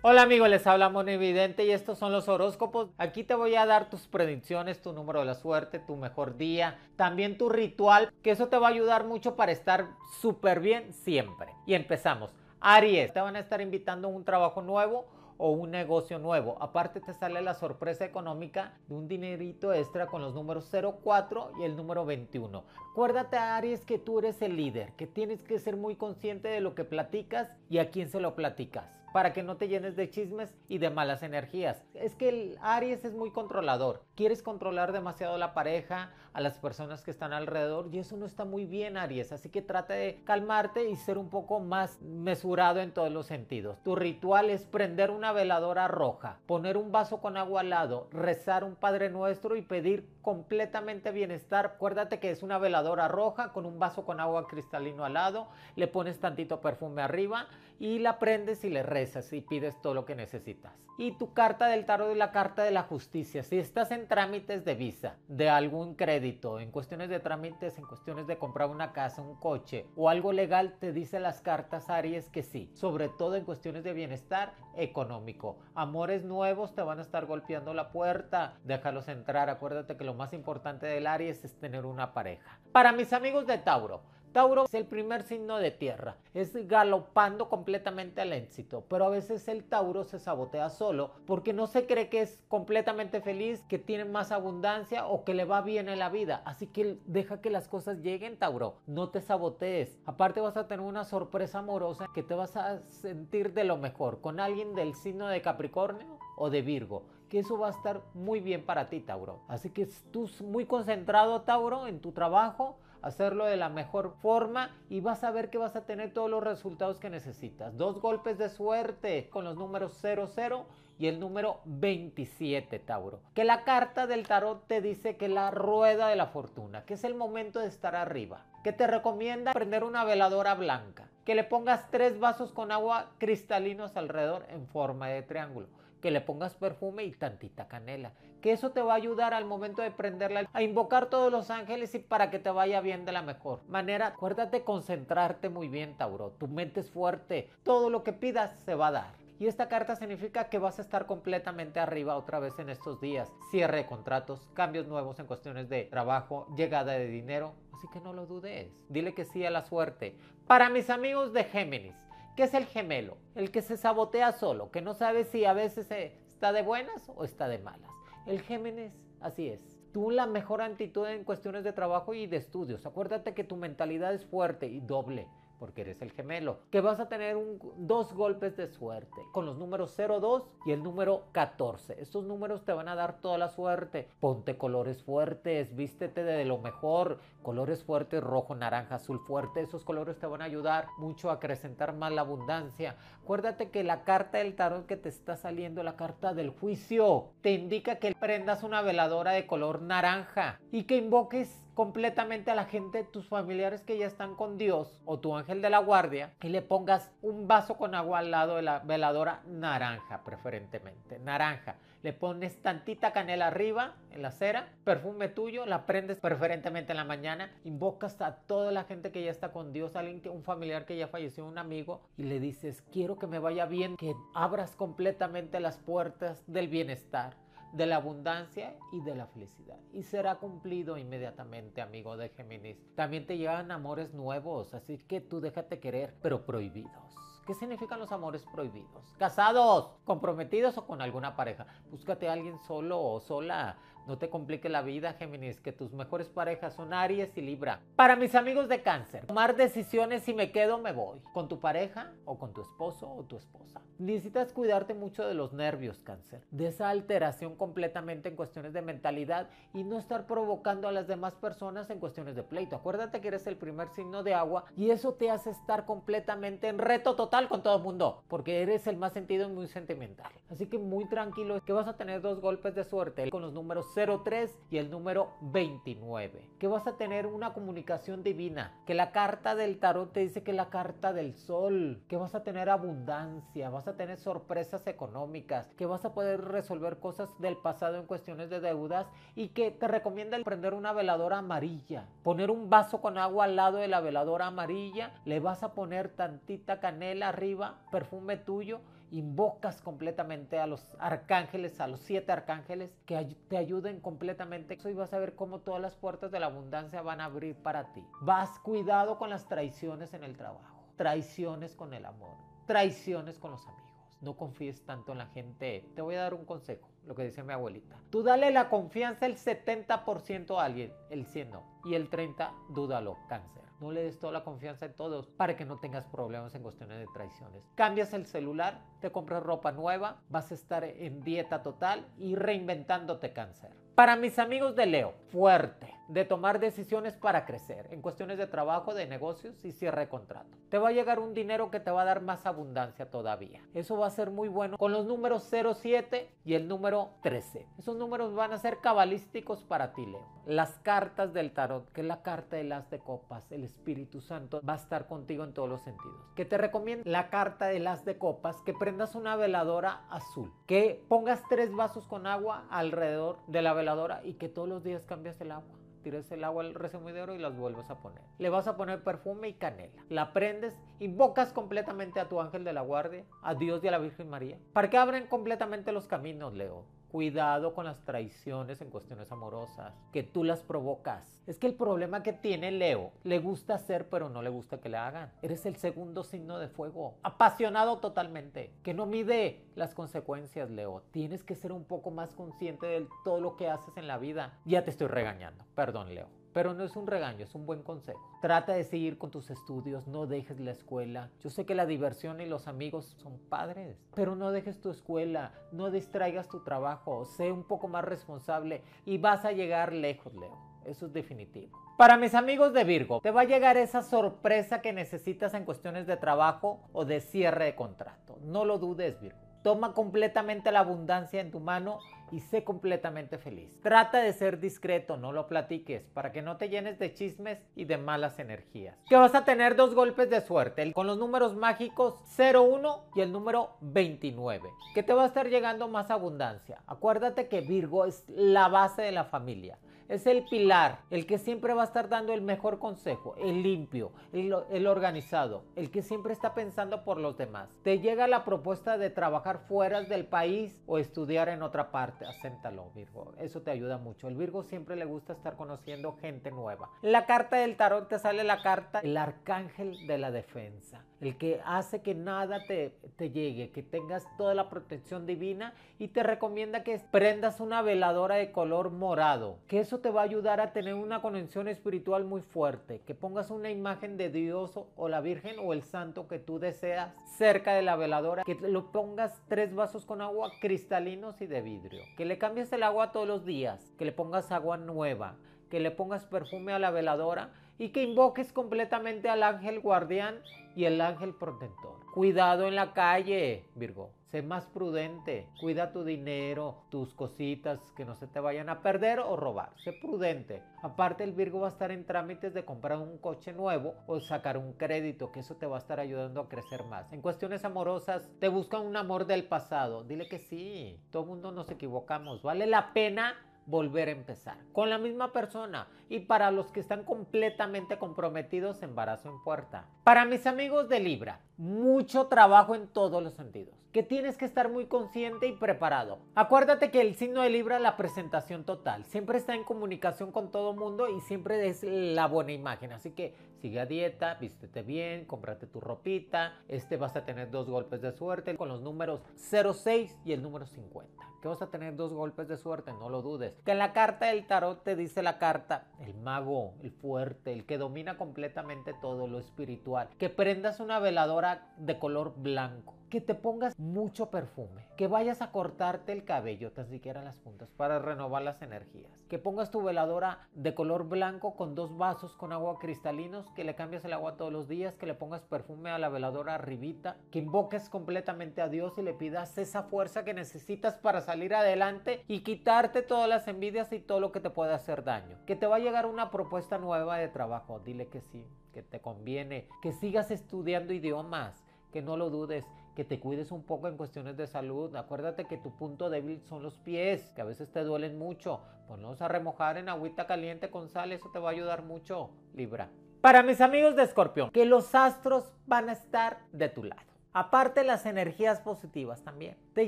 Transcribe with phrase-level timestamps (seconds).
[0.00, 2.90] Hola amigos, les habla Evidente y estos son los horóscopos.
[2.98, 6.78] Aquí te voy a dar tus predicciones, tu número de la suerte, tu mejor día,
[6.94, 9.88] también tu ritual, que eso te va a ayudar mucho para estar
[10.20, 11.52] súper bien siempre.
[11.66, 12.32] Y empezamos.
[12.60, 15.06] Aries, te van a estar invitando a un trabajo nuevo
[15.36, 16.58] o un negocio nuevo.
[16.60, 20.70] Aparte te sale la sorpresa económica de un dinerito extra con los números
[21.02, 22.62] 04 y el número 21.
[22.92, 26.76] Acuérdate Aries que tú eres el líder, que tienes que ser muy consciente de lo
[26.76, 30.54] que platicas y a quién se lo platicas para que no te llenes de chismes
[30.68, 31.82] y de malas energías.
[31.92, 34.04] Es que el Aries es muy controlador.
[34.14, 38.44] Quieres controlar demasiado la pareja, a las personas que están alrededor y eso no está
[38.44, 39.32] muy bien Aries.
[39.32, 43.82] Así que trata de calmarte y ser un poco más mesurado en todos los sentidos.
[43.82, 48.62] Tu ritual es prender una veladora roja, poner un vaso con agua al lado, rezar
[48.62, 51.66] un Padre Nuestro y pedir completamente bienestar.
[51.74, 55.88] Acuérdate que es una veladora roja con un vaso con agua cristalino al lado, le
[55.88, 57.48] pones tantito perfume arriba
[57.80, 60.72] y la prendes y le rezas y pides todo lo que necesitas.
[60.98, 63.42] Y tu carta del tarot es la carta de la justicia.
[63.42, 68.26] Si estás en trámites de visa, de algún crédito, en cuestiones de trámites, en cuestiones
[68.26, 72.42] de comprar una casa, un coche o algo legal, te dice las cartas Aries que
[72.42, 72.70] sí.
[72.74, 75.58] Sobre todo en cuestiones de bienestar económico.
[75.74, 78.58] Amores nuevos te van a estar golpeando la puerta.
[78.64, 79.48] Déjalos entrar.
[79.50, 82.58] Acuérdate que lo más importante del Aries es tener una pareja.
[82.72, 84.02] Para mis amigos de Tauro,
[84.38, 89.48] Tauro es el primer signo de tierra, es galopando completamente al éxito, pero a veces
[89.48, 94.04] el Tauro se sabotea solo porque no se cree que es completamente feliz, que tiene
[94.04, 96.42] más abundancia o que le va bien en la vida.
[96.44, 99.98] Así que deja que las cosas lleguen, Tauro, no te sabotees.
[100.06, 104.20] Aparte vas a tener una sorpresa amorosa que te vas a sentir de lo mejor
[104.20, 108.40] con alguien del signo de Capricornio o de Virgo que eso va a estar muy
[108.40, 109.40] bien para ti, Tauro.
[109.48, 115.00] Así que tú muy concentrado, Tauro, en tu trabajo, hacerlo de la mejor forma y
[115.00, 117.76] vas a ver que vas a tener todos los resultados que necesitas.
[117.76, 120.66] Dos golpes de suerte con los números 00
[120.98, 123.20] y el número 27, Tauro.
[123.34, 127.04] Que la carta del tarot te dice que la rueda de la fortuna, que es
[127.04, 128.46] el momento de estar arriba.
[128.64, 131.08] Que te recomienda prender una veladora blanca.
[131.24, 135.68] Que le pongas tres vasos con agua cristalinos alrededor en forma de triángulo
[136.00, 138.12] que le pongas perfume y tantita canela.
[138.40, 141.94] Que eso te va a ayudar al momento de prenderla a invocar todos los ángeles
[141.94, 144.08] y para que te vaya bien de la mejor manera.
[144.08, 146.30] Acuérdate concentrarte muy bien, Tauro.
[146.38, 147.50] Tu mente es fuerte.
[147.62, 149.14] Todo lo que pidas se va a dar.
[149.40, 153.32] Y esta carta significa que vas a estar completamente arriba otra vez en estos días.
[153.50, 157.54] Cierre de contratos, cambios nuevos en cuestiones de trabajo, llegada de dinero.
[157.72, 158.72] Así que no lo dudes.
[158.88, 160.16] Dile que sí a la suerte.
[160.48, 161.94] Para mis amigos de Géminis,
[162.38, 163.16] ¿Qué es el gemelo?
[163.34, 167.24] El que se sabotea solo, que no sabe si a veces está de buenas o
[167.24, 167.90] está de malas.
[168.28, 169.66] El Géminis, así es.
[169.90, 172.84] Tú la mejor actitud en cuestiones de trabajo y de estudios.
[172.84, 175.26] Acuérdate que tu mentalidad es fuerte y doble
[175.58, 177.36] porque eres el gemelo, que vas a tener
[177.76, 182.00] dos golpes de suerte con los números 02 y el número 14.
[182.00, 184.08] Estos números te van a dar toda la suerte.
[184.20, 189.60] Ponte colores fuertes, vístete de lo mejor, colores fuertes, rojo, naranja, azul fuerte.
[189.60, 192.96] Esos colores te van a ayudar mucho a acrecentar más la abundancia.
[193.22, 197.52] Acuérdate que la carta del tarot que te está saliendo, la carta del juicio, te
[197.52, 203.04] indica que prendas una veladora de color naranja y que invoques completamente a la gente,
[203.04, 206.60] tus familiares que ya están con Dios o tu ángel de la guardia y le
[206.60, 211.76] pongas un vaso con agua al lado de la veladora naranja preferentemente, naranja.
[212.02, 217.04] Le pones tantita canela arriba en la cera, perfume tuyo, la prendes preferentemente en la
[217.04, 220.84] mañana, invocas a toda la gente que ya está con Dios, alguien que, un familiar
[220.84, 224.74] que ya falleció, un amigo y le dices, quiero que me vaya bien, que abras
[224.74, 227.36] completamente las puertas del bienestar
[227.72, 229.78] de la abundancia y de la felicidad.
[229.92, 232.78] Y será cumplido inmediatamente, amigo de Géminis.
[232.94, 237.14] También te llegan amores nuevos, así que tú déjate querer, pero prohibidos.
[237.46, 239.14] ¿Qué significan los amores prohibidos?
[239.16, 241.66] Casados, comprometidos o con alguna pareja.
[241.90, 243.78] Búscate a alguien solo o sola.
[244.08, 247.80] No te complique la vida, Géminis, que tus mejores parejas son Aries y Libra.
[247.94, 251.20] Para mis amigos de cáncer, tomar decisiones si me quedo me voy.
[251.34, 253.82] Con tu pareja o con tu esposo o tu esposa.
[253.98, 256.40] Necesitas cuidarte mucho de los nervios, cáncer.
[256.50, 261.34] De esa alteración completamente en cuestiones de mentalidad y no estar provocando a las demás
[261.34, 262.76] personas en cuestiones de pleito.
[262.76, 266.78] Acuérdate que eres el primer signo de agua y eso te hace estar completamente en
[266.78, 268.22] reto total con todo el mundo.
[268.28, 270.32] Porque eres el más sentido y muy sentimental.
[270.48, 273.92] Así que muy tranquilo, que vas a tener dos golpes de suerte con los números
[274.06, 276.50] 03 y el número 29.
[276.58, 278.72] Que vas a tener una comunicación divina.
[278.86, 282.02] Que la carta del tarot te dice que la carta del sol.
[282.08, 283.70] Que vas a tener abundancia.
[283.70, 285.74] Vas a tener sorpresas económicas.
[285.74, 289.06] Que vas a poder resolver cosas del pasado en cuestiones de deudas.
[289.34, 292.06] Y que te recomienda el prender una veladora amarilla.
[292.22, 295.12] Poner un vaso con agua al lado de la veladora amarilla.
[295.24, 297.78] Le vas a poner tantita canela arriba.
[297.90, 298.80] Perfume tuyo
[299.10, 304.78] invocas completamente a los arcángeles, a los siete arcángeles que te ayuden completamente.
[304.84, 307.92] Y vas a ver cómo todas las puertas de la abundancia van a abrir para
[307.92, 308.04] ti.
[308.20, 313.66] Vas cuidado con las traiciones en el trabajo, traiciones con el amor, traiciones con los
[313.66, 313.88] amigos.
[314.20, 315.84] No confíes tanto en la gente.
[315.94, 317.96] Te voy a dar un consejo, lo que dice mi abuelita.
[318.10, 321.62] Tú dale la confianza el 70% a alguien, el 100 no.
[321.84, 323.67] Y el 30, dúdalo, cáncer.
[323.80, 326.98] No le des toda la confianza en todos para que no tengas problemas en cuestiones
[326.98, 327.62] de traiciones.
[327.74, 333.32] Cambias el celular, te compras ropa nueva, vas a estar en dieta total y reinventándote
[333.32, 333.70] cáncer.
[333.94, 338.94] Para mis amigos de Leo, fuerte, de tomar decisiones para crecer en cuestiones de trabajo,
[338.94, 340.56] de negocios y cierre de contrato.
[340.70, 343.62] Te va a llegar un dinero que te va a dar más abundancia todavía.
[343.74, 347.66] Eso va a ser muy bueno con los números 07 y el número 13.
[347.78, 350.26] Esos números van a ser cabalísticos para ti, Leo.
[350.46, 354.62] Las cartas del tarot, que es la carta de las de copas, el Espíritu Santo
[354.66, 356.32] va a estar contigo en todos los sentidos.
[356.34, 361.04] Que te recomiendo la carta de las de copas, que prendas una veladora azul, que
[361.08, 365.38] pongas tres vasos con agua alrededor de la veladora y que todos los días cambias
[365.42, 365.78] el agua.
[366.08, 368.22] Tires el agua al resumidero y las vuelves a poner.
[368.38, 369.92] Le vas a poner perfume y canela.
[370.08, 373.98] La prendes, invocas completamente a tu ángel de la guardia, a Dios y a la
[373.98, 376.86] Virgen María, para que abren completamente los caminos, Leo.
[377.10, 381.40] Cuidado con las traiciones en cuestiones amorosas, que tú las provocas.
[381.46, 384.90] Es que el problema que tiene Leo, le gusta hacer pero no le gusta que
[384.90, 385.32] le hagan.
[385.40, 391.02] Eres el segundo signo de fuego, apasionado totalmente, que no mide las consecuencias, Leo.
[391.10, 394.58] Tienes que ser un poco más consciente de todo lo que haces en la vida.
[394.66, 396.37] Ya te estoy regañando, perdón, Leo.
[396.52, 398.20] Pero no es un regaño, es un buen consejo.
[398.40, 401.30] Trata de seguir con tus estudios, no dejes la escuela.
[401.40, 405.52] Yo sé que la diversión y los amigos son padres, pero no dejes tu escuela,
[405.72, 410.56] no distraigas tu trabajo, sé un poco más responsable y vas a llegar lejos, Leo.
[410.84, 411.78] Eso es definitivo.
[411.98, 416.06] Para mis amigos de Virgo, te va a llegar esa sorpresa que necesitas en cuestiones
[416.06, 418.38] de trabajo o de cierre de contrato.
[418.42, 419.38] No lo dudes, Virgo.
[419.62, 421.98] Toma completamente la abundancia en tu mano
[422.30, 423.78] y sé completamente feliz.
[423.82, 427.84] Trata de ser discreto, no lo platiques, para que no te llenes de chismes y
[427.84, 428.96] de malas energías.
[429.08, 433.32] Que vas a tener dos golpes de suerte, con los números mágicos 01 y el
[433.32, 436.82] número 29, que te va a estar llegando más abundancia.
[436.86, 439.78] Acuérdate que Virgo es la base de la familia
[440.08, 444.12] es el pilar, el que siempre va a estar dando el mejor consejo, el limpio,
[444.32, 447.68] el, organizado, el que siempre está pensando por los demás.
[447.82, 452.24] Te llega la propuesta de trabajar fuera del país o estudiar en otra parte.
[452.26, 453.32] Acéntalo, Virgo.
[453.38, 454.28] Eso te ayuda mucho.
[454.28, 456.90] El Virgo siempre le gusta estar conociendo gente nueva.
[457.02, 461.60] La carta del tarot te sale la carta, el arcángel de la defensa el que
[461.64, 462.92] hace que nada te,
[463.30, 468.52] llegue, que tengas toda la protección divina y te recomienda que prendas una veladora de
[468.52, 473.00] color morado, que eso te va a ayudar a tener una conexión espiritual muy fuerte,
[473.06, 477.12] que pongas una imagen de Dios o la Virgen o el santo que tú deseas
[477.36, 482.02] cerca de la veladora, que lo pongas tres vasos con agua cristalinos y de vidrio,
[482.16, 485.36] que le cambies el agua todos los días, que le pongas agua nueva,
[485.68, 490.40] que le pongas perfume a la veladora y que invoques completamente al ángel guardián
[490.74, 491.98] y el ángel protector.
[492.12, 494.10] Cuidado en la calle, Virgo.
[494.30, 495.48] Sé más prudente.
[495.58, 499.72] Cuida tu dinero, tus cositas que no se te vayan a perder o robar.
[499.82, 500.62] Sé prudente.
[500.82, 504.58] Aparte, el Virgo va a estar en trámites de comprar un coche nuevo o sacar
[504.58, 507.10] un crédito, que eso te va a estar ayudando a crecer más.
[507.12, 510.04] En cuestiones amorosas, te buscan un amor del pasado.
[510.04, 511.00] Dile que sí.
[511.10, 512.42] Todo mundo nos equivocamos.
[512.42, 513.34] Vale la pena
[513.68, 519.28] volver a empezar con la misma persona y para los que están completamente comprometidos embarazo
[519.28, 519.86] en puerta.
[520.04, 524.70] Para mis amigos de Libra, mucho trabajo en todos los sentidos, que tienes que estar
[524.70, 526.20] muy consciente y preparado.
[526.36, 530.72] Acuérdate que el signo de Libra la presentación total, siempre está en comunicación con todo
[530.72, 535.66] mundo y siempre es la buena imagen, así que sigue a dieta, vístete bien, cómprate
[535.66, 540.32] tu ropita, este vas a tener dos golpes de suerte con los números 06 y
[540.32, 543.54] el número 50 que vas a tener dos golpes de suerte, no lo dudes.
[543.64, 547.64] Que en la carta del tarot te dice la carta, el mago, el fuerte, el
[547.64, 553.34] que domina completamente todo lo espiritual, que prendas una veladora de color blanco que te
[553.34, 558.42] pongas mucho perfume, que vayas a cortarte el cabello, tan siquiera las puntas, para renovar
[558.42, 563.50] las energías, que pongas tu veladora de color blanco con dos vasos con agua cristalinos,
[563.52, 566.54] que le cambies el agua todos los días, que le pongas perfume a la veladora
[566.54, 571.54] arribita, que invoques completamente a Dios y le pidas esa fuerza que necesitas para salir
[571.54, 575.38] adelante y quitarte todas las envidias y todo lo que te puede hacer daño.
[575.46, 578.44] Que te va a llegar una propuesta nueva de trabajo, dile que sí,
[578.78, 583.64] que te conviene, que sigas estudiando idiomas, que no lo dudes, que te cuides un
[583.64, 584.94] poco en cuestiones de salud.
[584.94, 588.60] Acuérdate que tu punto débil son los pies, que a veces te duelen mucho.
[588.86, 592.88] Ponlos a remojar en agüita caliente con sal, eso te va a ayudar mucho, Libra.
[593.20, 597.84] Para mis amigos de Escorpión, que los astros van a estar de tu lado Aparte
[597.84, 599.56] las energías positivas también.
[599.74, 599.86] Te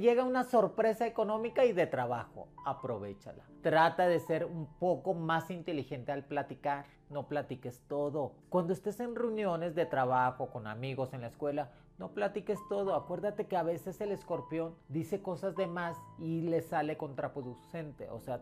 [0.00, 2.48] llega una sorpresa económica y de trabajo.
[2.66, 3.44] Aprovechala.
[3.62, 6.84] Trata de ser un poco más inteligente al platicar.
[7.08, 8.34] No platiques todo.
[8.50, 12.94] Cuando estés en reuniones de trabajo con amigos en la escuela, no platiques todo.
[12.94, 18.08] Acuérdate que a veces el escorpión dice cosas de más y le sale contraproducente.
[18.10, 18.40] O sea,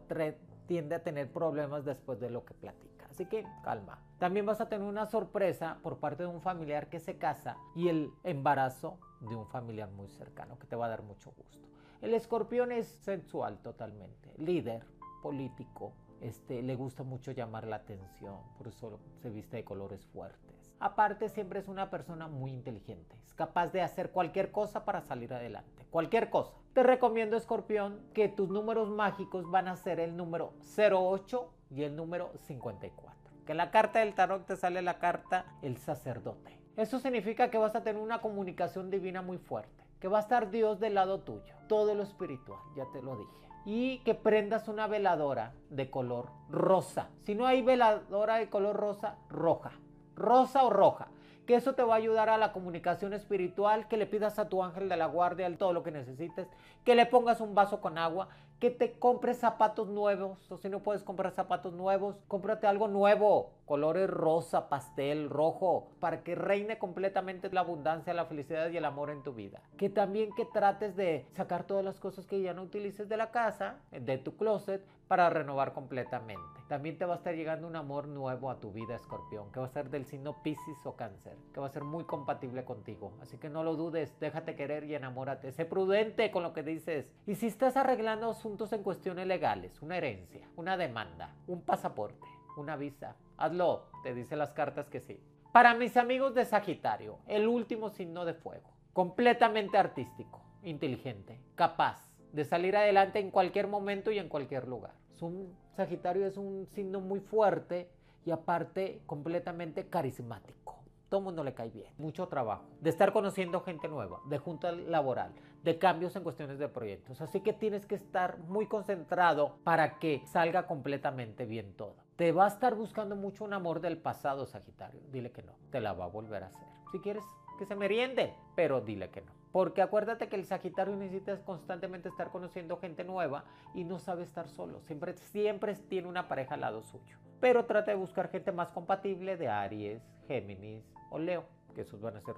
[0.67, 2.88] tiende a tener problemas después de lo que platica.
[3.19, 3.99] Así que calma.
[4.21, 7.89] También vas a tener una sorpresa por parte de un familiar que se casa y
[7.89, 11.67] el embarazo de un familiar muy cercano que te va a dar mucho gusto.
[12.01, 14.85] El escorpión es sensual totalmente, líder,
[15.21, 20.73] político, este, le gusta mucho llamar la atención, por eso se viste de colores fuertes.
[20.79, 25.35] Aparte siempre es una persona muy inteligente, es capaz de hacer cualquier cosa para salir
[25.35, 26.55] adelante, cualquier cosa.
[26.73, 31.97] Te recomiendo, escorpión, que tus números mágicos van a ser el número 08 y el
[31.97, 33.15] número 54.
[33.45, 36.59] Que en la carta del tarot te sale la carta el sacerdote.
[36.77, 40.51] Eso significa que vas a tener una comunicación divina muy fuerte, que va a estar
[40.51, 43.31] Dios del lado tuyo, todo lo espiritual, ya te lo dije.
[43.65, 47.09] Y que prendas una veladora de color rosa.
[47.23, 49.73] Si no hay veladora de color rosa, roja.
[50.15, 51.09] Rosa o roja
[51.49, 54.63] que eso te va a ayudar a la comunicación espiritual, que le pidas a tu
[54.63, 56.47] ángel de la guardia todo lo que necesites,
[56.85, 58.29] que le pongas un vaso con agua,
[58.59, 63.53] que te compres zapatos nuevos, o si no puedes comprar zapatos nuevos, cómprate algo nuevo,
[63.65, 69.09] colores rosa, pastel, rojo, para que reine completamente la abundancia, la felicidad y el amor
[69.09, 69.63] en tu vida.
[69.79, 73.31] Que también que trates de sacar todas las cosas que ya no utilices de la
[73.31, 76.61] casa, de tu closet, para renovar completamente.
[76.69, 79.67] También te va a estar llegando un amor nuevo a tu vida, escorpión, que va
[79.67, 83.15] a ser del signo Pisces o Cáncer, que va a ser muy compatible contigo.
[83.23, 85.51] Así que no lo dudes, déjate querer y enamórate.
[85.51, 87.13] Sé prudente con lo que dices.
[87.27, 92.27] Y si estás arreglando asuntos en cuestiones legales, una herencia, una demanda, un pasaporte,
[92.59, 95.19] una visa, hazlo, te dicen las cartas que sí.
[95.53, 102.45] Para mis amigos de Sagitario, el último signo de fuego, completamente artístico, inteligente, capaz de
[102.45, 104.93] salir adelante en cualquier momento y en cualquier lugar.
[105.21, 107.89] un Sagitario es un signo muy fuerte
[108.25, 110.79] y aparte completamente carismático.
[111.09, 111.91] Todo el mundo le cae bien.
[111.97, 112.65] Mucho trabajo.
[112.81, 115.33] De estar conociendo gente nueva, de junta laboral,
[115.63, 117.21] de cambios en cuestiones de proyectos.
[117.21, 121.95] Así que tienes que estar muy concentrado para que salga completamente bien todo.
[122.17, 125.01] Te va a estar buscando mucho un amor del pasado, Sagitario.
[125.11, 125.53] Dile que no.
[125.71, 126.69] Te la va a volver a hacer.
[126.93, 127.25] Si quieres
[127.59, 129.38] que se meriende, pero dile que no.
[129.53, 134.49] Porque acuérdate que el Sagitario necesita constantemente estar conociendo gente nueva y no sabe estar
[134.49, 134.81] solo.
[134.81, 137.17] Siempre, siempre tiene una pareja al lado suyo.
[137.41, 142.17] Pero trata de buscar gente más compatible de Aries, Géminis o Leo, que esos van
[142.17, 142.35] a ser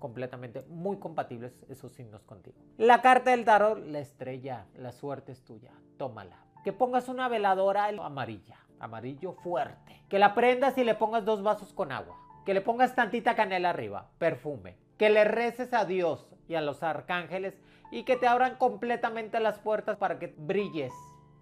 [0.00, 2.56] completamente muy compatibles esos signos contigo.
[2.78, 6.44] La carta del tarot, la estrella, la suerte es tuya, tómala.
[6.64, 10.02] Que pongas una veladora amarilla, amarillo fuerte.
[10.08, 12.16] Que la prendas y le pongas dos vasos con agua.
[12.44, 14.76] Que le pongas tantita canela arriba, perfume.
[14.98, 17.56] Que le reces a Dios y a los arcángeles
[17.92, 20.92] y que te abran completamente las puertas para que brilles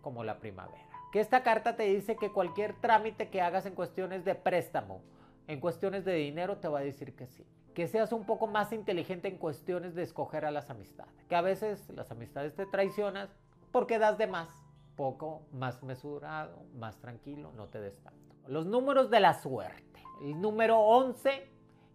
[0.03, 0.85] como la primavera.
[1.13, 5.01] Que esta carta te dice que cualquier trámite que hagas en cuestiones de préstamo,
[5.47, 7.47] en cuestiones de dinero, te va a decir que sí.
[7.73, 11.25] Que seas un poco más inteligente en cuestiones de escoger a las amistades.
[11.27, 13.31] Que a veces las amistades te traicionas
[13.73, 14.51] porque das de más.
[14.95, 18.37] Poco más mesurado, más tranquilo, no te des tanto.
[18.47, 20.03] Los números de la suerte.
[20.21, 21.49] El número 11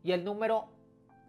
[0.04, 0.70] y el número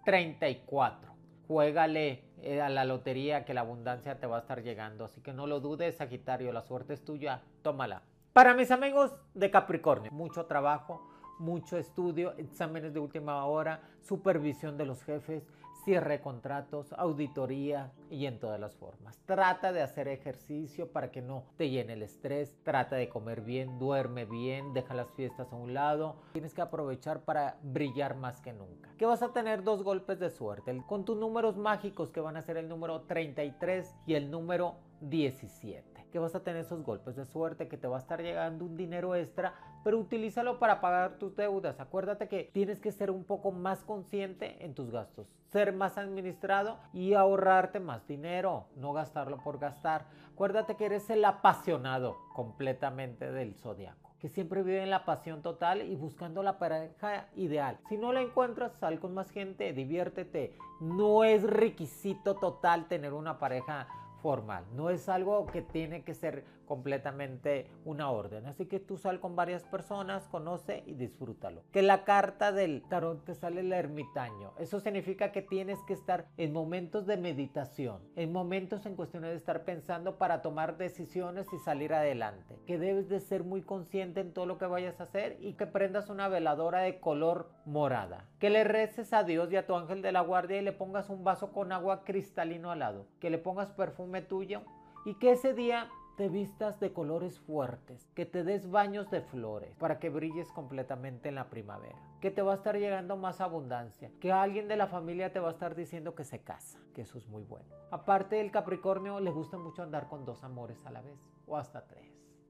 [0.06, 1.13] 34
[1.46, 5.04] juégale eh, a la lotería que la abundancia te va a estar llegando.
[5.04, 8.02] Así que no lo dudes, Sagitario, la suerte es tuya, tómala.
[8.32, 11.06] Para mis amigos de Capricornio, mucho trabajo,
[11.38, 15.44] mucho estudio, exámenes de última hora, supervisión de los jefes,
[15.84, 19.20] cierre contratos, auditoría y en todas las formas.
[19.26, 23.78] Trata de hacer ejercicio para que no te llene el estrés, trata de comer bien,
[23.78, 26.16] duerme bien, deja las fiestas a un lado.
[26.32, 28.90] Tienes que aprovechar para brillar más que nunca.
[28.96, 32.42] Que vas a tener dos golpes de suerte con tus números mágicos que van a
[32.42, 37.24] ser el número 33 y el número 17 que vas a tener esos golpes de
[37.24, 39.52] suerte, que te va a estar llegando un dinero extra,
[39.84, 41.78] pero utilízalo para pagar tus deudas.
[41.78, 46.78] Acuérdate que tienes que ser un poco más consciente en tus gastos, ser más administrado
[46.92, 50.06] y ahorrarte más dinero, no gastarlo por gastar.
[50.32, 55.82] Acuérdate que eres el apasionado completamente del zodiaco que siempre vive en la pasión total
[55.82, 57.78] y buscando la pareja ideal.
[57.90, 60.56] Si no la encuentras, sal con más gente, diviértete.
[60.80, 63.86] No es requisito total tener una pareja
[64.22, 68.46] formal, no es algo que tiene que ser completamente una orden.
[68.46, 71.62] Así que tú sal con varias personas, conoce y disfrútalo.
[71.72, 74.52] Que la carta del tarot te sale el ermitaño.
[74.58, 79.36] Eso significa que tienes que estar en momentos de meditación, en momentos en cuestiones de
[79.36, 82.58] estar pensando para tomar decisiones y salir adelante.
[82.66, 85.66] Que debes de ser muy consciente en todo lo que vayas a hacer y que
[85.66, 88.28] prendas una veladora de color morada.
[88.38, 91.10] Que le reces a Dios y a tu ángel de la guardia y le pongas
[91.10, 93.06] un vaso con agua cristalino al lado.
[93.20, 94.62] Que le pongas perfume tuyo
[95.04, 99.74] y que ese día te vistas de colores fuertes, que te des baños de flores
[99.78, 104.10] para que brilles completamente en la primavera, que te va a estar llegando más abundancia,
[104.20, 107.18] que alguien de la familia te va a estar diciendo que se casa, que eso
[107.18, 107.66] es muy bueno.
[107.90, 111.86] Aparte del Capricornio le gusta mucho andar con dos amores a la vez o hasta
[111.86, 112.06] tres.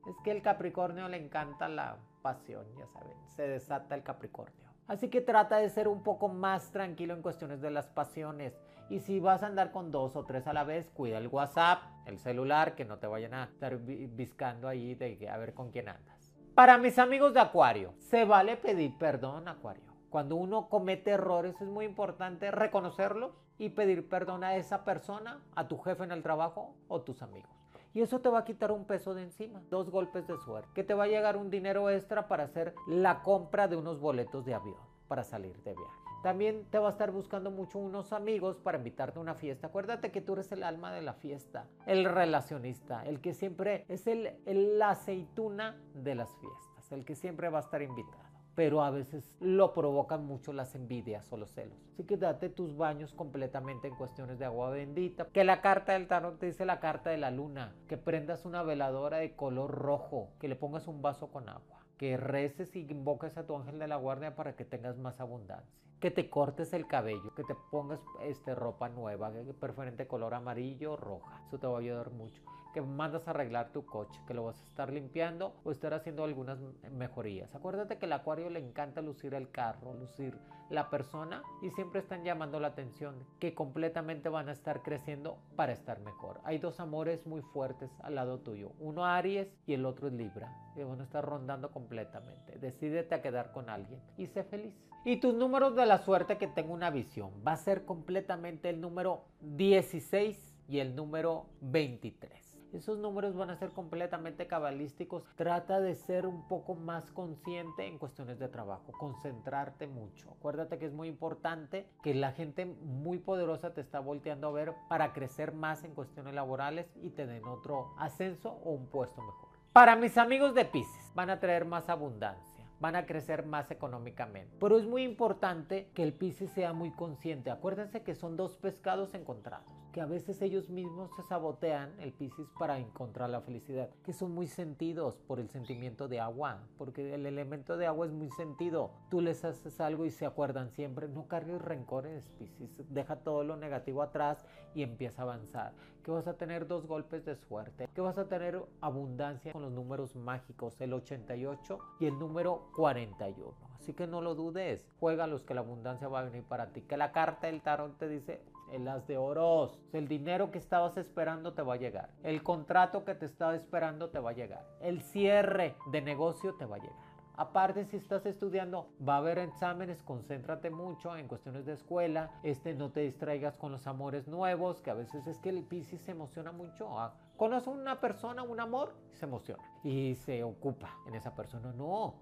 [0.06, 4.64] Es que el Capricornio le encanta la pasión, ya saben, se desata el Capricornio.
[4.86, 8.54] Así que trata de ser un poco más tranquilo en cuestiones de las pasiones.
[8.90, 11.82] Y si vas a andar con dos o tres a la vez, cuida el WhatsApp,
[12.06, 15.88] el celular, que no te vayan a estar viscando ahí de a ver con quién
[15.88, 16.32] andas.
[16.54, 19.94] Para mis amigos de Acuario, se vale pedir perdón, Acuario.
[20.10, 25.66] Cuando uno comete errores es muy importante reconocerlos y pedir perdón a esa persona, a
[25.66, 27.50] tu jefe en el trabajo o tus amigos.
[27.94, 30.84] Y eso te va a quitar un peso de encima, dos golpes de suerte, que
[30.84, 34.54] te va a llegar un dinero extra para hacer la compra de unos boletos de
[34.54, 36.03] avión para salir de viaje.
[36.24, 39.66] También te va a estar buscando mucho unos amigos para invitarte a una fiesta.
[39.66, 44.06] Acuérdate que tú eres el alma de la fiesta, el relacionista, el que siempre es
[44.06, 48.90] el, la aceituna de las fiestas, el que siempre va a estar invitado pero a
[48.90, 51.76] veces lo provocan mucho las envidias o los celos.
[51.92, 55.26] Así que date tus baños completamente en cuestiones de agua bendita.
[55.26, 58.62] Que la carta del tarot te dice la carta de la luna, que prendas una
[58.62, 63.36] veladora de color rojo, que le pongas un vaso con agua, que reces y invoques
[63.36, 65.84] a tu ángel de la guardia para que tengas más abundancia.
[66.04, 70.96] Que te cortes el cabello, que te pongas este, ropa nueva, preferente color amarillo o
[70.98, 71.40] roja.
[71.46, 72.42] Eso te va a ayudar mucho
[72.74, 76.24] que mandas a arreglar tu coche, que lo vas a estar limpiando o estar haciendo
[76.24, 76.58] algunas
[76.90, 77.54] mejorías.
[77.54, 80.36] Acuérdate que el acuario le encanta lucir el carro, lucir
[80.70, 85.72] la persona y siempre están llamando la atención que completamente van a estar creciendo para
[85.72, 86.40] estar mejor.
[86.42, 90.52] Hay dos amores muy fuertes al lado tuyo, uno Aries y el otro es Libra,
[90.74, 92.58] que van a estar rondando completamente.
[92.58, 94.74] Decídete a quedar con alguien y sé feliz.
[95.04, 98.80] Y tus números de la suerte que tengo una visión va a ser completamente el
[98.80, 102.43] número 16 y el número 23.
[102.74, 105.22] Esos números van a ser completamente cabalísticos.
[105.36, 110.32] Trata de ser un poco más consciente en cuestiones de trabajo, concentrarte mucho.
[110.32, 114.74] Acuérdate que es muy importante que la gente muy poderosa te está volteando a ver
[114.88, 119.50] para crecer más en cuestiones laborales y te den otro ascenso o un puesto mejor.
[119.72, 124.54] Para mis amigos de Pisces, van a traer más abundancia van a crecer más económicamente.
[124.60, 127.50] Pero es muy importante que el Pisces sea muy consciente.
[127.50, 132.48] Acuérdense que son dos pescados encontrados que a veces ellos mismos se sabotean el Piscis
[132.58, 137.26] para encontrar la felicidad, que son muy sentidos por el sentimiento de agua, porque el
[137.26, 138.90] elemento de agua es muy sentido.
[139.08, 143.56] Tú les haces algo y se acuerdan siempre, no cargues rencores, Piscis, deja todo lo
[143.56, 145.74] negativo atrás y empieza a avanzar.
[146.02, 149.70] Que vas a tener dos golpes de suerte, que vas a tener abundancia con los
[149.70, 153.73] números mágicos, el 88 y el número 41.
[153.84, 156.80] Así que no lo dudes, juega los que la abundancia va a venir para ti.
[156.80, 158.40] Que la carta del tarot te dice,
[158.72, 159.78] el as de oros.
[159.92, 162.08] El dinero que estabas esperando te va a llegar.
[162.22, 164.64] El contrato que te estaba esperando te va a llegar.
[164.80, 166.96] El cierre de negocio te va a llegar.
[167.36, 172.72] Aparte, si estás estudiando, va a haber exámenes, concéntrate mucho en cuestiones de escuela, este,
[172.72, 176.12] no te distraigas con los amores nuevos, que a veces es que el Piscis se
[176.12, 176.98] emociona mucho.
[176.98, 177.12] ¿ah?
[177.36, 181.70] Conoce una persona, un amor, se emociona y se ocupa en esa persona.
[181.72, 182.14] No,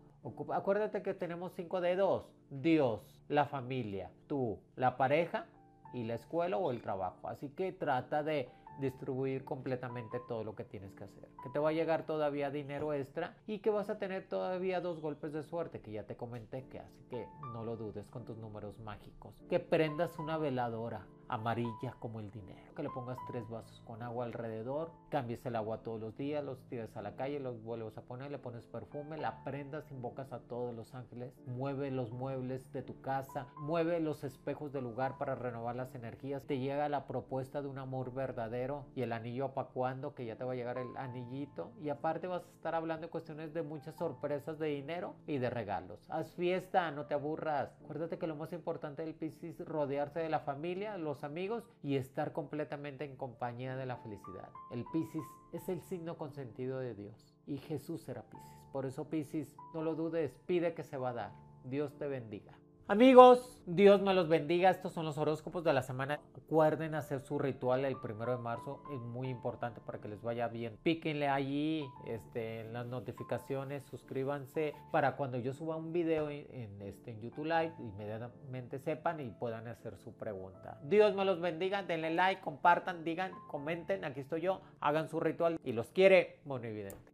[0.52, 5.46] acuérdate que tenemos cinco dedos, Dios, la familia, tú, la pareja
[5.92, 7.28] y la escuela o el trabajo.
[7.28, 8.48] Así que trata de
[8.80, 11.28] distribuir completamente todo lo que tienes que hacer.
[11.42, 15.00] Que te va a llegar todavía dinero extra y que vas a tener todavía dos
[15.00, 18.38] golpes de suerte que ya te comenté que así que no lo dudes con tus
[18.38, 19.35] números mágicos.
[19.48, 22.75] Que prendas una veladora amarilla como el dinero.
[22.77, 26.62] Que le pongas tres vasos con agua alrededor, cambies el agua todos los días, los
[26.68, 30.40] tires a la calle, los vuelves a poner, le pones perfume, la prendas, invocas a
[30.40, 35.35] todos los ángeles, mueve los muebles de tu casa, mueve los espejos del lugar para
[35.35, 40.14] renovar las energías, te llega la propuesta de un amor verdadero y el anillo apacuando
[40.14, 43.11] que ya te va a llegar el anillito y aparte vas a estar hablando de
[43.11, 46.11] cuestiones de muchas sorpresas de dinero y de regalos.
[46.11, 47.81] Haz fiesta, no te aburras.
[47.83, 51.96] Acuérdate que lo más importante del Piscis es rodearse de la familia, los amigos y
[51.96, 54.50] estar completamente en compañía de la felicidad.
[54.70, 58.58] El Piscis es el signo consentido de Dios y Jesús será Piscis.
[58.72, 61.32] Por eso Piscis, no lo dudes, pide que se va a dar.
[61.64, 62.52] Dios te bendiga.
[62.92, 64.68] Amigos, Dios me los bendiga.
[64.68, 66.20] Estos son los horóscopos de la semana.
[66.35, 68.83] Recuerden hacer su ritual el primero de marzo.
[68.92, 70.76] Es muy importante para que les vaya bien.
[70.83, 73.83] Píquenle allí este, en las notificaciones.
[73.85, 79.31] Suscríbanse para cuando yo suba un video en, este, en YouTube Live, inmediatamente sepan y
[79.31, 80.78] puedan hacer su pregunta.
[80.83, 81.83] Dios me los bendiga.
[81.83, 84.05] Denle like, compartan, digan, comenten.
[84.05, 84.61] Aquí estoy yo.
[84.81, 86.40] Hagan su ritual y los quiere.
[86.44, 87.12] Bueno, evidente.